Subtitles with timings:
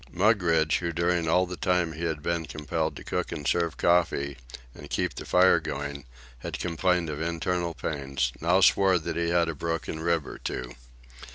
[0.11, 4.35] Mugridge, who, during all the time he had been compelled to cook and serve coffee
[4.73, 6.05] and keep the fire going,
[6.39, 10.73] had complained of internal pains, now swore that he had a broken rib or two.